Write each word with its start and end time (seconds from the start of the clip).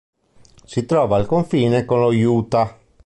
Si 0.65 0.87
trova 0.87 1.17
al 1.17 1.27
confine 1.27 1.85
con 1.85 1.99
lo 1.99 2.07
Utah. 2.07 2.75